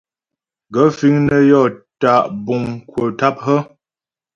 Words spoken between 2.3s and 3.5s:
buŋ kwə̀ tâp